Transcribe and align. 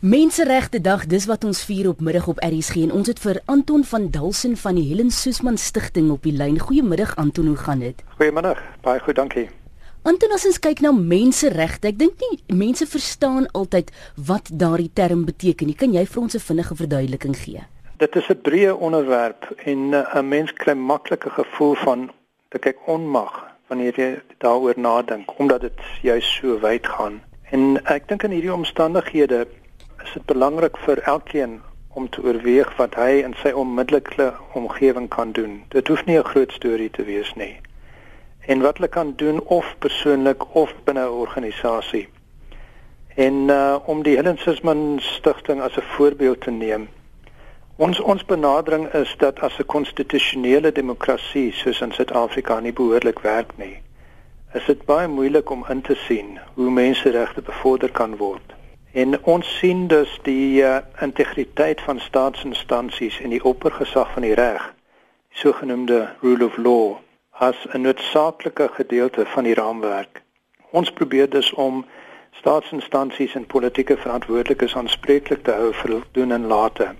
Menseregte 0.00 0.80
Dag, 0.80 1.02
dis 1.04 1.26
wat 1.28 1.42
ons 1.44 1.58
vier 1.68 1.90
op 1.90 1.98
middag 2.00 2.24
op 2.32 2.38
RSG 2.40 2.86
en 2.86 2.92
ons 2.96 3.08
het 3.10 3.18
vir 3.20 3.36
Anton 3.52 3.82
van 3.84 4.06
Dalsen 4.08 4.54
van 4.56 4.78
die 4.80 4.86
Helen 4.88 5.10
Soesman 5.12 5.58
Stichting 5.60 6.08
op 6.08 6.24
die 6.24 6.32
lyn. 6.32 6.56
Goeiemiddag 6.56 7.12
Anton, 7.20 7.50
hoe 7.52 7.56
gaan 7.56 7.82
dit? 7.84 8.00
Goeiemiddag. 8.16 8.62
Baie 8.80 9.02
goed, 9.04 9.18
dankie. 9.20 9.44
Anton, 10.08 10.32
as 10.32 10.48
ons 10.48 10.56
kyk 10.56 10.80
na 10.80 10.94
menseregte, 10.96 11.92
ek 11.92 12.00
dink 12.00 12.24
nie 12.24 12.56
mense 12.62 12.88
verstaan 12.88 13.50
altyd 13.52 13.92
wat 14.16 14.48
daardie 14.48 14.88
term 14.88 15.28
beteken 15.28 15.68
nie. 15.68 15.76
Kan 15.76 15.92
jy 15.92 16.06
vir 16.08 16.22
ons 16.22 16.34
'n 16.34 16.46
vinnige 16.48 16.80
verduideliking 16.80 17.36
gee? 17.36 17.60
Dit 18.00 18.16
is 18.16 18.32
'n 18.32 18.40
breë 18.40 18.72
onderwerp 18.72 19.52
en 19.68 19.92
uh, 19.92 20.16
'n 20.16 20.28
mens 20.28 20.52
kry 20.52 20.72
maklik 20.72 21.26
'n 21.26 21.44
gevoel 21.44 21.74
van 21.74 22.10
dat 22.48 22.60
kyk 22.62 22.88
onmag 22.88 23.52
wanneer 23.68 23.92
jy 24.00 24.22
daaroor 24.38 24.80
nadink 24.80 25.38
omdat 25.38 25.60
dit 25.60 25.80
juist 26.02 26.40
so 26.40 26.58
wyd 26.58 26.86
gaan. 26.86 27.20
En 27.50 27.84
ek 27.84 28.08
dink 28.08 28.22
in 28.22 28.30
hierdie 28.30 28.54
omstandighede 28.54 29.46
is 30.04 30.12
dit 30.12 30.24
belangrik 30.26 30.76
vir 30.76 30.98
elkeen 30.98 31.60
om 31.94 32.08
te 32.08 32.22
oorweeg 32.22 32.76
wat 32.76 32.94
hy 32.94 33.10
in 33.24 33.34
sy 33.42 33.50
onmiddellike 33.50 34.32
omgewing 34.58 35.08
kan 35.08 35.32
doen. 35.32 35.62
Dit 35.74 35.88
hoef 35.88 36.04
nie 36.04 36.18
'n 36.18 36.30
groot 36.32 36.52
storie 36.52 36.90
te 36.90 37.04
wees 37.04 37.32
nie. 37.34 37.56
En 38.46 38.60
wat 38.60 38.76
hulle 38.76 38.88
kan 38.88 39.12
doen 39.16 39.40
of 39.40 39.74
persoonlik 39.78 40.54
of 40.54 40.74
binne 40.84 41.04
'n 41.04 41.18
organisasie. 41.24 42.08
En 43.14 43.34
uh 43.48 43.78
om 43.84 44.02
die 44.02 44.16
Helen 44.16 44.38
Suzman 44.38 44.98
Stichting 45.00 45.60
as 45.60 45.76
'n 45.76 45.90
voorbeeld 45.96 46.40
te 46.40 46.50
neem. 46.50 46.88
Ons 47.76 48.00
ons 48.00 48.24
benadering 48.24 48.92
is 48.92 49.14
dat 49.18 49.40
as 49.40 49.58
'n 49.58 49.66
konstitusionele 49.66 50.72
demokrasie 50.72 51.52
soos 51.52 51.80
in 51.80 51.92
Suid-Afrika 51.92 52.60
nie 52.60 52.72
behoorlik 52.72 53.18
werk 53.18 53.50
nie, 53.56 53.82
is 54.52 54.64
dit 54.64 54.84
baie 54.84 55.08
moeilik 55.08 55.50
om 55.50 55.64
in 55.68 55.80
te 55.80 55.94
sien 55.94 56.38
hoe 56.54 56.70
menseregte 56.70 57.42
bevorder 57.42 57.90
kan 57.90 58.16
word. 58.16 58.59
En 58.92 59.24
ons 59.24 59.58
sien 59.58 59.86
dus 59.86 60.18
die 60.22 60.62
uh, 60.62 60.76
integriteit 61.00 61.80
van 61.80 62.00
staatsinstansies 62.00 63.20
en 63.20 63.30
die 63.30 63.44
oppergesag 63.44 64.12
van 64.12 64.22
die 64.26 64.34
reg, 64.34 64.64
die 65.30 65.38
sogenaamde 65.38 66.08
rule 66.20 66.44
of 66.44 66.56
law, 66.56 66.96
as 67.30 67.56
'n 67.72 67.80
noodsaaklike 67.80 68.68
gedeelte 68.72 69.26
van 69.26 69.44
die 69.44 69.54
raamwerk. 69.54 70.22
Ons 70.70 70.90
probeer 70.90 71.30
dus 71.30 71.52
om 71.52 71.86
staatsinstansies 72.30 73.34
en 73.34 73.46
politieke 73.46 73.96
verantwoordelikes 73.96 74.76
aanspreeklik 74.76 75.42
te 75.42 75.52
hou 75.52 75.72
vir 75.74 76.02
doen 76.12 76.32
en 76.32 76.46
late. 76.46 76.94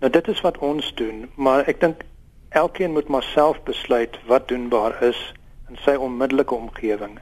Nou 0.00 0.12
dit 0.12 0.28
is 0.28 0.40
wat 0.40 0.58
ons 0.58 0.94
doen, 0.94 1.30
maar 1.34 1.64
ek 1.66 1.80
dink 1.80 2.02
elkeen 2.48 2.92
moet 2.92 3.08
maar 3.08 3.22
self 3.22 3.62
besluit 3.62 4.18
wat 4.26 4.48
doenbaar 4.48 5.02
is 5.02 5.34
in 5.68 5.76
sy 5.86 5.94
onmiddellike 5.94 6.54
omgewing 6.54 7.18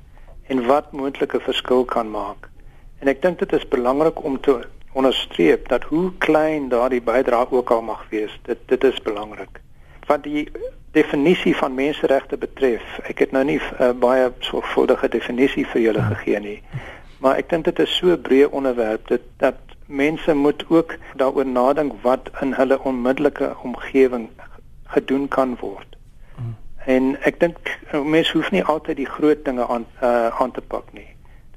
en 0.46 0.66
wat 0.66 0.92
moontlike 0.92 1.40
verskil 1.40 1.84
kan 1.84 2.10
maak. 2.10 2.48
En 2.98 3.08
ek 3.12 3.20
dink 3.22 3.38
dit 3.38 3.52
is 3.52 3.68
belangrik 3.68 4.22
om 4.24 4.40
te 4.40 4.60
onderstreep 4.96 5.68
dat 5.68 5.82
hoe 5.82 6.12
klein 6.18 6.68
daardie 6.68 7.02
bydrae 7.04 7.50
ook 7.50 7.70
al 7.70 7.82
mag 7.82 8.06
wees, 8.10 8.32
dit 8.42 8.58
dit 8.66 8.84
is 8.84 9.00
belangrik. 9.04 9.60
Wat 10.06 10.22
die 10.24 10.48
definisie 10.96 11.56
van 11.56 11.74
menseregte 11.74 12.38
betref, 12.40 12.84
ek 13.04 13.18
het 13.18 13.32
nou 13.36 13.44
nie 13.44 13.58
'n 13.60 13.82
uh, 13.82 13.90
baie 13.92 14.30
sorgvuldige 14.40 15.08
definisie 15.08 15.66
vir 15.66 15.80
julle 15.80 16.02
gegee 16.02 16.40
nie. 16.40 16.62
Maar 17.20 17.36
ek 17.36 17.48
dink 17.48 17.64
dit 17.64 17.78
is 17.78 17.96
so 17.96 18.06
'n 18.14 18.22
breë 18.28 18.48
onderwerp 18.50 19.08
dat 19.08 19.20
dat 19.36 19.60
mense 19.86 20.34
moet 20.34 20.64
ook 20.68 20.96
daaroor 21.14 21.46
nadink 21.46 21.92
wat 22.02 22.30
in 22.40 22.52
hulle 22.52 22.80
onmiddellike 22.80 23.56
omgewing 23.62 24.28
gedoen 24.84 25.28
kan 25.28 25.56
word. 25.60 25.96
En 26.86 27.16
ek 27.20 27.40
dink 27.40 27.78
mense 27.92 28.32
hoef 28.32 28.50
nie 28.50 28.64
altyd 28.64 28.96
die 28.96 29.12
groot 29.18 29.44
dinge 29.44 29.66
aan 29.66 29.86
uh, 30.02 30.40
aan 30.40 30.50
te 30.52 30.60
pak 30.60 30.92
nie 30.92 31.15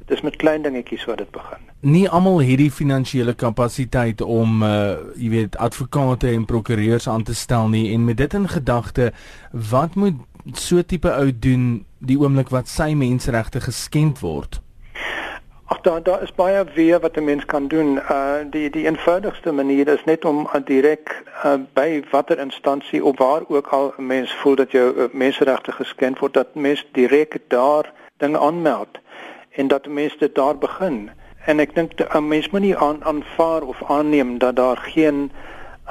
dis 0.10 0.22
met 0.26 0.36
klein 0.36 0.62
dingetjies 0.66 1.06
wat 1.06 1.18
dit 1.18 1.32
begin. 1.32 1.62
Nie 1.80 2.08
almal 2.10 2.42
het 2.42 2.58
die 2.58 2.72
finansiële 2.72 3.34
kapasiteit 3.34 4.22
om 4.22 4.64
uh 4.64 4.98
jy 5.16 5.30
weet 5.30 5.58
advokate 5.58 6.32
en 6.34 6.46
prokureurs 6.46 7.08
aan 7.08 7.24
te 7.24 7.36
stel 7.36 7.70
nie 7.70 7.94
en 7.94 8.06
met 8.06 8.18
dit 8.18 8.34
in 8.34 8.48
gedagte, 8.50 9.12
wat 9.52 9.96
moet 9.96 10.18
so 10.54 10.82
tipe 10.82 11.12
ou 11.12 11.30
doen 11.32 11.86
die 12.00 12.18
oomblik 12.20 12.50
wat 12.50 12.68
sy 12.68 12.94
menseregte 12.94 13.62
geskend 13.62 14.20
word? 14.20 14.62
Ag 15.70 15.82
daar 15.86 16.04
daar 16.04 16.24
is 16.26 16.34
baie 16.36 16.64
weer 16.76 17.00
wat 17.00 17.18
'n 17.18 17.24
mens 17.24 17.46
kan 17.46 17.68
doen. 17.68 18.00
Uh 18.10 18.42
die 18.52 18.70
die 18.70 18.86
eenvoudigste 18.86 19.52
manier 19.52 19.88
is 19.88 20.04
net 20.06 20.26
om 20.26 20.40
uh, 20.40 20.62
direk 20.66 21.24
uh, 21.46 21.54
by 21.74 22.04
watter 22.12 22.40
instansie 22.40 23.04
of 23.04 23.18
waar 23.18 23.42
ook 23.48 23.68
al 23.68 23.94
'n 23.98 24.06
mens 24.06 24.34
voel 24.36 24.56
dat 24.56 24.72
jou 24.72 24.96
uh, 24.98 25.04
menseregte 25.12 25.72
geskend 25.72 26.20
word, 26.20 26.34
dat 26.34 26.56
mens 26.56 26.88
direk 26.92 27.38
daar 27.48 27.94
dinge 28.18 28.40
aanmeld 28.40 29.00
en 29.60 29.68
dat 29.68 29.88
mense 29.88 30.18
dit 30.20 30.36
daar 30.36 30.58
begin. 30.58 31.10
En 31.46 31.60
ek 31.60 31.76
dink 31.76 31.92
'n 32.00 32.28
mens 32.28 32.50
moet 32.50 32.62
nie 32.62 32.78
aan 32.78 33.04
aanvaar 33.04 33.62
of 33.62 33.84
aanneem 33.88 34.38
dat 34.38 34.56
daar 34.56 34.78
geen 34.78 35.32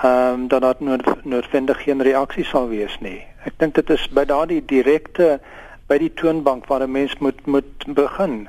ehm 0.02 0.32
um, 0.32 0.48
dat 0.48 0.60
daar 0.60 0.76
noodwendig 1.22 1.82
geen 1.82 2.02
reaksie 2.02 2.44
sal 2.44 2.68
wees 2.68 2.98
nie. 3.00 3.26
Ek 3.44 3.52
dink 3.56 3.74
dit 3.74 3.90
is 3.90 4.08
by 4.08 4.24
daardie 4.24 4.64
direkte 4.64 5.40
by 5.86 5.98
die 5.98 6.12
toonbank 6.14 6.66
waar 6.66 6.82
'n 6.86 6.90
mens 6.90 7.18
moet 7.18 7.46
moet 7.46 7.84
begin 7.86 8.48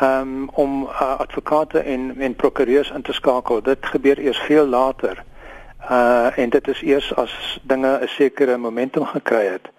ehm 0.00 0.20
um, 0.20 0.48
om 0.48 0.82
uh, 0.82 1.18
advokate 1.18 1.78
en 1.78 2.20
en 2.20 2.34
prokureurs 2.34 2.90
in 2.90 3.02
te 3.02 3.12
skakel. 3.12 3.62
Dit 3.62 3.86
gebeur 3.86 4.18
eers 4.18 4.38
veel 4.38 4.66
later. 4.66 5.24
Uh 5.90 6.38
en 6.38 6.50
dit 6.50 6.68
is 6.68 6.82
eers 6.82 7.14
as 7.14 7.60
dinge 7.62 7.98
'n 8.02 8.08
sekere 8.08 8.56
momentum 8.56 9.04
gekry 9.04 9.46
het. 9.46 9.70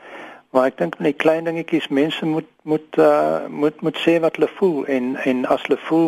Maar 0.50 0.66
ek 0.66 0.78
dink 0.78 0.96
net 1.00 1.20
klein 1.22 1.46
dingetjies 1.46 1.88
mense 1.94 2.26
moet 2.26 2.48
moet 2.64 2.98
uh 2.98 3.46
moet 3.48 3.82
moet 3.86 3.98
sê 4.02 4.18
wat 4.20 4.36
hulle 4.40 4.50
voel 4.58 4.86
en 4.86 5.16
en 5.30 5.44
as 5.46 5.62
hulle 5.68 5.78
voel 5.90 6.08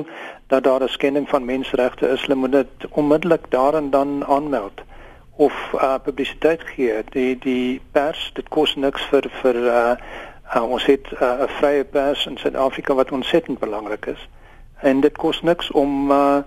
dat 0.53 0.63
daar 0.63 0.83
'n 0.83 0.89
skending 0.89 1.29
van 1.29 1.45
menseregte 1.45 2.07
is, 2.07 2.21
hulle 2.21 2.35
moet 2.35 2.51
dit 2.51 2.87
onmiddellik 2.89 3.45
daar 3.49 3.73
en 3.73 3.89
dan 3.89 4.25
aanmeld 4.25 4.81
of 5.35 5.53
uh 5.73 5.95
publisiteit 6.03 6.63
gee. 6.63 7.03
Die 7.09 7.37
die 7.37 7.81
pers, 7.91 8.31
dit 8.33 8.49
kos 8.49 8.75
niks 8.75 9.01
vir 9.11 9.29
vir 9.41 9.55
uh, 9.55 9.95
uh 10.55 10.63
ons 10.63 10.85
het 10.85 11.05
'n 11.11 11.23
uh, 11.23 11.47
vrye 11.59 11.83
pers 11.83 12.25
in 12.25 12.37
Suid-Afrika 12.37 12.93
wat 12.93 13.11
ontsettend 13.11 13.59
belangrik 13.59 14.05
is. 14.05 14.29
En 14.81 14.99
dit 14.99 15.17
kos 15.17 15.41
niks 15.41 15.71
om 15.71 16.11
uh 16.11 16.37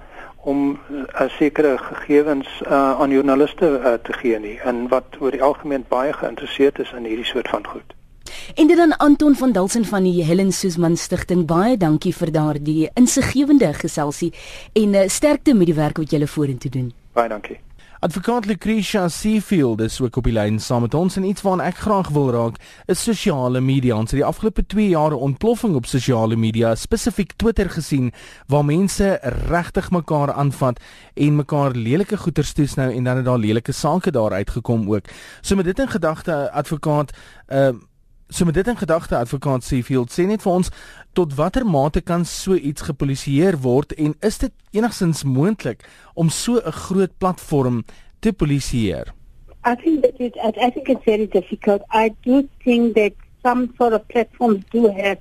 om 0.45 0.79
uh, 0.91 1.29
sekere 1.39 1.79
gegevens 1.79 2.49
uh, 2.67 3.01
aan 3.01 3.11
joernaliste 3.11 3.69
uh, 3.81 3.93
te 4.07 4.13
gee 4.13 4.39
nie 4.39 4.57
en 4.65 4.89
wat 4.89 5.17
oor 5.21 5.33
die 5.33 5.43
algemeen 5.43 5.85
baie 5.89 6.13
geïnteresseerd 6.13 6.79
is 6.79 6.93
in 6.93 7.09
hierdie 7.09 7.29
soort 7.29 7.49
van 7.49 7.67
goed. 7.67 7.95
En 8.55 8.67
dit 8.67 8.77
dan 8.77 8.97
Anton 8.97 9.35
van 9.37 9.53
Dalsen 9.53 9.85
van 9.85 10.03
die 10.03 10.25
Helen 10.25 10.53
Soesman 10.53 10.97
Stichting 10.97 11.47
baie 11.47 11.77
dankie 11.77 12.15
vir 12.17 12.33
daardie 12.33 12.91
insiggewende 12.95 13.73
geselsie 13.75 14.33
en 14.73 14.95
uh, 14.95 15.09
sterkte 15.09 15.55
met 15.55 15.73
die 15.73 15.79
werk 15.79 16.01
wat 16.03 16.11
julle 16.11 16.29
vorentoe 16.29 16.71
doen. 16.71 16.93
Baie 17.13 17.29
dankie. 17.29 17.61
Advokaat 18.05 18.45
Lucretia 18.45 19.09
Seafield 19.09 19.81
is 19.81 20.01
ook 20.01 20.17
op 20.17 20.27
die 20.29 20.33
lyn 20.37 20.59
saam 20.61 20.83
met 20.85 20.95
ons 20.95 21.15
en 21.17 21.25
iets 21.25 21.41
waarna 21.43 21.71
ek 21.71 21.79
graag 21.87 22.11
wil 22.13 22.27
raak 22.35 22.59
is 22.85 23.01
sosiale 23.01 23.63
media. 23.65 23.97
Ons 23.97 24.13
het 24.13 24.21
die 24.21 24.27
afgelope 24.29 24.67
2 24.67 24.91
jaar 24.91 25.15
'n 25.17 25.25
ontploffing 25.29 25.73
op 25.75 25.87
sosiale 25.87 26.37
media, 26.37 26.75
spesifiek 26.75 27.33
Twitter 27.37 27.71
gesien 27.71 28.13
waar 28.47 28.65
mense 28.65 29.19
regtig 29.49 29.91
mekaar 29.91 30.33
aanvat 30.33 30.81
en 31.15 31.37
mekaar 31.37 31.71
lelike 31.71 32.17
goeters 32.17 32.53
toets 32.53 32.75
nou 32.75 32.93
en 32.93 33.05
dan 33.05 33.17
het 33.17 33.25
daar 33.25 33.39
lelike 33.39 33.73
sake 33.73 34.11
daar 34.11 34.33
uitgekom 34.33 34.95
ook. 34.95 35.09
So 35.41 35.57
met 35.57 35.65
dit 35.65 35.79
in 35.79 35.89
gedagte, 35.89 36.51
advokaat, 36.53 37.17
uh 37.49 37.73
So 38.29 38.45
met 38.45 38.55
dit 38.55 38.67
in 38.67 38.77
gedagte 38.77 39.17
advokaat 39.17 39.65
Seafield 39.65 40.13
sê 40.13 40.25
net 40.25 40.43
vir 40.43 40.53
ons 40.53 40.71
tot 41.13 41.35
watter 41.37 41.67
mate 41.69 42.01
kan 42.01 42.25
so 42.25 42.57
iets 42.57 42.87
gepolisieer 42.89 43.59
word 43.61 43.93
en 44.01 44.15
is 44.25 44.39
dit 44.41 44.53
enigstens 44.73 45.25
moontlik 45.29 45.85
om 46.15 46.29
so 46.29 46.57
'n 46.57 46.73
groot 46.73 47.13
platform 47.19 47.85
te 48.21 48.33
polisieer? 48.33 49.13
I 49.67 49.75
think 49.75 50.03
that 50.03 50.19
it, 50.19 50.37
I 50.37 50.71
think 50.71 50.89
it's 50.89 51.05
very 51.05 51.27
difficult. 51.27 51.83
I 51.91 52.15
do 52.23 52.49
think 52.65 52.95
that 52.95 53.13
some 53.43 53.73
sort 53.79 53.93
of 53.93 54.07
platforms 54.09 54.65
do 54.71 54.89
have 54.89 55.19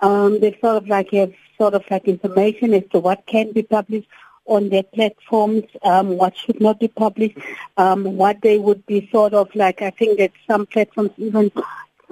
um 0.00 0.40
they 0.40 0.56
sort 0.60 0.76
of 0.76 0.86
like 0.86 1.16
have 1.16 1.32
sort 1.58 1.74
of 1.74 1.82
like 1.90 2.06
information 2.06 2.74
as 2.74 2.84
to 2.90 2.98
what 3.00 3.24
can 3.26 3.52
be 3.52 3.62
published 3.62 4.08
on 4.44 4.68
their 4.68 4.82
platforms, 4.82 5.64
um, 5.82 6.18
what 6.18 6.36
should 6.36 6.60
not 6.60 6.80
be 6.80 6.88
published, 6.88 7.38
um, 7.76 8.16
what 8.16 8.40
they 8.42 8.58
would 8.58 8.84
be 8.86 9.08
sort 9.12 9.34
of 9.34 9.48
like, 9.54 9.82
I 9.82 9.90
think 9.90 10.18
that 10.18 10.32
some 10.48 10.66
platforms 10.66 11.12
even 11.16 11.52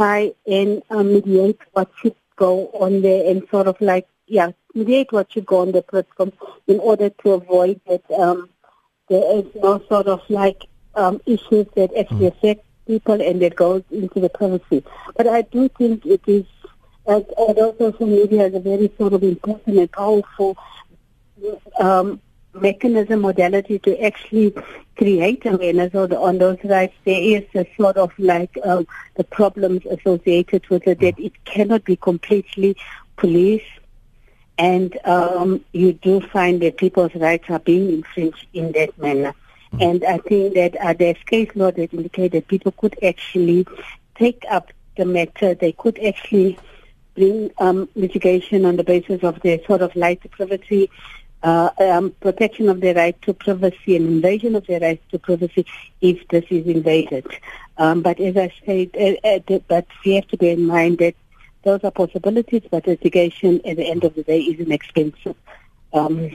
try 0.01 0.33
and 0.47 0.83
um, 0.89 1.13
mediate 1.13 1.61
what 1.73 1.91
should 2.01 2.15
go 2.37 2.69
on 2.69 3.03
there 3.03 3.31
and 3.31 3.47
sort 3.51 3.67
of 3.67 3.79
like, 3.83 4.07
yeah, 4.27 4.51
mediate 4.75 5.13
what 5.13 5.31
should 5.31 5.45
go 5.45 5.59
on 5.61 5.73
the 5.73 5.83
platform 5.83 6.33
in 6.67 6.81
order 6.81 7.11
to 7.11 7.33
avoid 7.33 7.79
that 7.87 8.03
um, 8.13 8.49
there 9.11 9.39
is 9.39 9.45
no 9.57 9.83
sort 9.89 10.07
of 10.07 10.23
like 10.31 10.65
um, 10.95 11.21
issues 11.27 11.67
that 11.77 11.95
actually 11.99 12.31
mm. 12.31 12.35
affect 12.35 12.65
people 12.87 13.21
and 13.21 13.43
that 13.43 13.55
goes 13.55 13.83
into 13.91 14.21
the 14.21 14.31
privacy. 14.31 14.83
But 15.17 15.27
I 15.27 15.43
do 15.43 15.69
think 15.69 16.07
it 16.07 16.23
is, 16.27 16.47
as 17.07 17.25
although 17.37 17.75
social 17.79 18.07
media 18.07 18.47
is 18.47 18.55
a 18.55 18.61
very 18.61 18.91
sort 18.97 19.13
of 19.13 19.23
important 19.23 19.77
and 19.77 19.93
powerful 19.93 20.57
um, 21.79 22.23
mechanism 22.61 23.21
modality 23.21 23.79
to 23.81 23.99
actually 24.05 24.55
create 24.97 25.47
awareness 25.47 25.95
on, 25.95 26.13
on 26.13 26.39
those 26.39 26.59
rights, 26.65 26.95
there 27.05 27.21
is 27.21 27.45
a 27.55 27.67
sort 27.77 27.97
of 27.97 28.13
like 28.19 28.57
um, 28.65 28.87
the 29.17 29.25
problems 29.25 29.85
associated 29.87 30.69
with 30.69 30.87
it 30.87 31.01
that 31.01 31.19
it 31.19 31.45
cannot 31.45 31.85
be 31.85 31.97
completely 31.97 32.77
policed 33.17 33.65
and 34.61 34.99
um, 35.07 35.65
you 35.73 35.95
do 35.95 36.21
find 36.21 36.61
that 36.61 36.77
people's 36.77 37.15
rights 37.15 37.47
are 37.49 37.61
being 37.61 37.89
infringed 37.95 38.47
in 38.53 38.73
that 38.73 38.97
manner. 38.99 39.35
Mm. 39.73 39.91
And 39.91 40.05
I 40.05 40.19
think 40.19 40.53
that 40.53 40.77
uh, 40.77 40.93
there's 40.93 41.17
case 41.25 41.49
law 41.55 41.71
that 41.71 41.95
indicate 41.95 42.33
that 42.33 42.47
people 42.47 42.73
could 42.73 43.03
actually 43.03 43.67
take 44.17 44.45
up 44.51 44.71
the 44.99 45.07
matter. 45.07 45.55
They 45.55 45.73
could 45.73 45.99
actually 46.05 46.59
bring 47.15 47.51
um, 47.57 47.89
litigation 47.95 48.67
on 48.67 48.77
the 48.77 48.85
basis 48.85 49.23
of 49.23 49.41
their 49.41 49.65
sort 49.65 49.81
of 49.81 49.93
right 49.97 50.21
to 50.21 50.29
privacy, 50.29 50.91
uh, 51.43 51.71
um, 51.79 52.11
protection 52.21 52.69
of 52.69 52.81
their 52.81 52.95
right 52.95 53.21
to 53.23 53.33
privacy 53.33 53.97
and 53.97 54.07
invasion 54.07 54.55
of 54.55 54.67
their 54.67 54.81
right 54.81 55.01
to 55.11 55.19
privacy 55.19 55.67
if 56.01 56.27
this 56.29 56.45
is 56.51 56.67
invaded. 56.67 57.27
Um, 57.79 58.03
but 58.03 58.21
as 58.21 58.37
I 58.37 58.53
said, 58.67 58.91
uh, 58.95 59.27
uh, 59.27 59.59
but 59.69 59.87
we 60.05 60.15
have 60.17 60.29
to 60.29 60.37
bear 60.37 60.53
in 60.53 60.67
mind 60.67 60.99
that 60.99 61.15
those 61.63 61.83
are 61.85 61.91
possibilities, 61.91 62.63
but 62.71 62.87
litigation 62.87 63.61
at 63.67 63.77
the 63.77 63.91
end 63.91 64.05
of 64.05 64.15
the 64.15 64.23
day 64.23 64.41
is 64.41 64.61
an 64.61 64.73
expensive 64.73 65.37
um, 65.93 66.31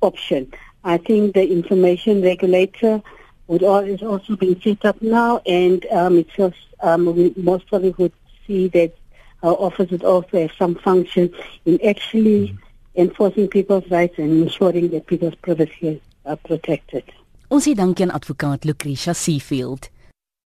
option. 0.00 0.52
I 0.84 0.96
think 0.96 1.34
the 1.34 1.50
information 1.50 2.22
regulator 2.22 3.02
would 3.48 3.62
always 3.62 4.02
also 4.02 4.36
be 4.36 4.58
set 4.62 4.84
up 4.84 5.02
now, 5.02 5.42
and 5.46 5.84
um, 5.86 6.18
it's 6.18 6.34
just 6.34 6.56
um, 6.82 7.14
we 7.14 7.34
most 7.36 7.66
probably 7.66 7.90
would 7.90 8.12
see 8.46 8.68
that 8.68 8.94
our 9.42 9.54
office 9.54 9.90
would 9.90 10.04
also 10.04 10.40
have 10.40 10.52
some 10.58 10.74
function 10.74 11.34
in 11.66 11.84
actually 11.84 12.48
mm. 12.48 12.58
Enforcing 12.94 13.48
people's 13.48 13.88
rights 13.90 14.18
and 14.18 14.42
ensuring 14.42 14.90
that 14.90 15.06
people's 15.06 15.34
privacy 15.34 16.00
are 16.24 16.36
protected. 16.36 17.04
Ons 17.50 17.66
sê 17.66 17.74
dankie 17.74 18.06
aan 18.06 18.14
advokaat 18.14 18.64
Lucretia 18.64 19.14
Seafield. 19.14 19.90